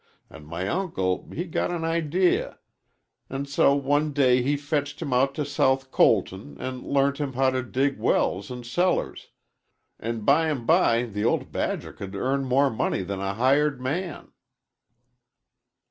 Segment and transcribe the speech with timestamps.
[0.31, 2.43] An' my uncle he got an idee,
[3.29, 7.51] an' so one day he fetched him out to South Colton an' learnt him how
[7.51, 9.27] to dig wells an' cellars,
[9.99, 14.31] an' bym by the ol' badger could earn more money than a hired man."